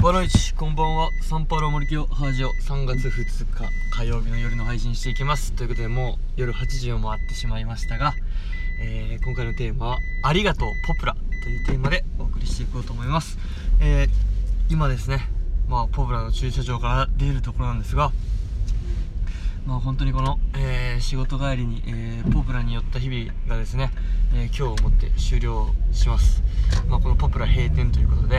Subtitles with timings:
[0.00, 1.10] ボロイチこんばんは。
[1.22, 2.52] サンパウロ森清ハージオ。
[2.52, 5.52] 3月2日火曜日の夜の配信していきます。
[5.54, 8.14] ということでもう夜8時を回ってしまいましたが、
[8.80, 13.38] えー、今回のテーマは「ありがとうポプラ」というテーマでお送りしていこうと思います、
[13.80, 14.08] えー、
[14.70, 15.28] 今ですね
[15.68, 18.12] まあポプラの駐車場から出るところなんですが
[19.66, 23.90] まあ本当にこの、えー、仕事帰りに、えー、ポプラに寄った日々がですね、
[24.32, 26.42] えー、今日をもって終了します。
[26.88, 28.37] まあこのポプラ閉店ということで、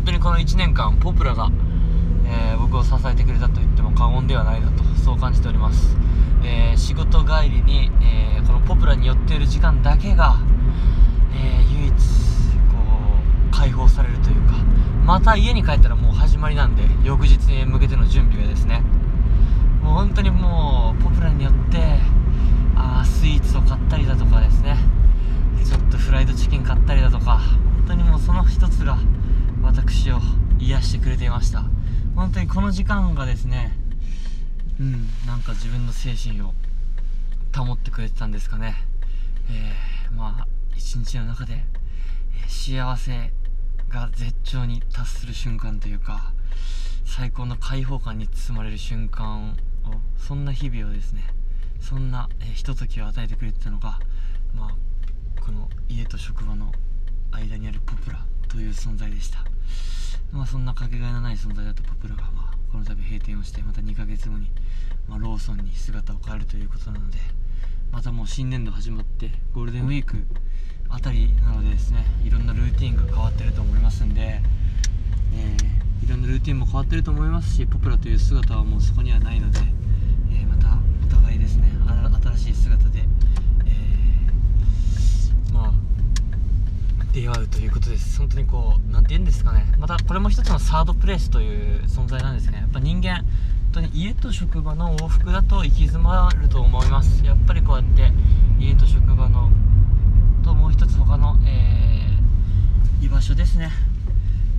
[0.00, 1.50] 本当にこの1年間ポプラが、
[2.24, 5.94] えー、僕を支えてくれたと言っても過言ではないなとそう感じております、
[6.42, 10.36] えー、仕事帰りに、えー、このポプラに寄っている時間だけが、
[11.34, 11.98] え唯一こ
[13.52, 14.54] う解放されるというか
[15.04, 18.82] また家に帰ったらもう始まりなんで翌日に向けての準備がですね。
[19.82, 21.98] もう本当にもうポプラによって
[22.74, 24.78] あスイーツを買ったりだとかですね。
[25.62, 27.38] ちょっとフライドチキン買ったりだとか
[27.76, 28.96] 本当にもうその一つが
[30.12, 30.20] を
[30.58, 31.64] 癒してくれていました。
[32.14, 33.72] 本当にこの時間がですね
[34.78, 36.54] うんなんか自分の精神を
[37.54, 38.74] 保ってくれてたんですかね。
[39.50, 41.64] えー、まあ一日の中で、
[42.34, 43.32] えー、幸せ
[43.88, 46.32] が絶頂に達する瞬間というか
[47.04, 49.54] 最高の開放感に包まれる瞬間を
[50.16, 51.24] そんな日々をですね
[51.80, 53.98] そんな、えー、ひとときを与えてくれてたのが
[54.54, 56.72] まあこの家と職場の
[57.32, 59.44] 間にあるポプラという存在でした。
[60.32, 64.48] まあそんなかけがえのない存在だとポプラが、まあ、この度閉店をしてまた2ヶ月後に、
[65.08, 67.18] まあ、ローソンに姿を変えるということなので
[67.90, 70.18] またもう新年度始まってゴールデンウィーク
[70.88, 74.40] あたりなのでですねいろんなルーティンが変わってると思いますんで、
[75.34, 79.58] えー、いろんなルーティンも変わってると思いますしポプラという姿はもうそこにはないので、
[80.32, 81.68] えー、またお互いですね
[82.22, 83.00] 新しい姿で
[87.12, 88.18] 出会うということです。
[88.18, 89.66] 本当にこう何て言うんですかね。
[89.78, 92.58] またこれも一つのサードプレイスという存在なんですね。
[92.58, 93.24] やっぱ人間本
[93.72, 97.24] 当に家と職場の往復だと行き詰まると思います。
[97.24, 98.12] やっぱりこうやって
[98.58, 99.50] 家と職場の
[100.44, 103.70] ともう一つ他の、えー、居場所ですね。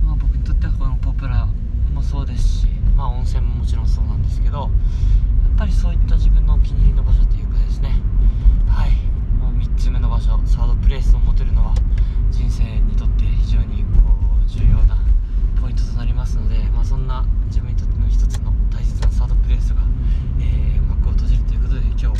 [0.04, 1.48] まあ僕にとってはこのポプラ
[1.94, 4.70] もそうですしまあ温泉ももちろんそうなんですけどやっ
[5.56, 8.00] ぱりそういった自分のお気に入りの場所というかですね
[8.66, 8.90] はい
[9.38, 11.74] もう3つ目の場所サードプレイスを持てるのは
[12.30, 14.00] 人生にとって非常にこ
[14.44, 14.98] う重要な
[15.60, 19.82] ポイントとなりますので、まあ、そんな自分にとっての一つの大切なサードプレイスが、
[20.40, 22.14] えー、幕を閉じるということで今日、まあ、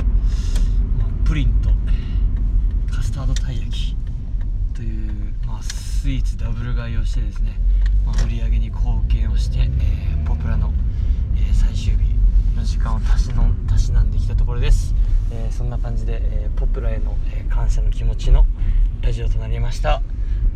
[1.24, 1.70] プリンと
[2.94, 3.96] カスタードたい焼き
[4.74, 7.58] という、まあ、スイーツダブル買いをしてですね、
[8.04, 10.70] まあ、売り上げに貢献をして、えー、ポプラの、
[11.34, 12.14] えー、最終日
[12.54, 14.94] の時間をたしのたしなんできたところです、
[15.32, 18.44] えー、そんな感じで、えポプラへの、え感謝の気持ちの
[19.00, 20.02] ラジオとなりました。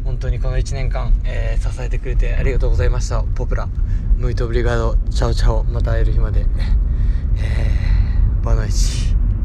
[0.05, 3.23] 本当にこの1年間、えー、支えてくれてありがとうございました。
[3.23, 3.67] ポプラ
[4.19, 5.65] muito obrigado tchau tchau。
[5.65, 6.45] また会える日まで。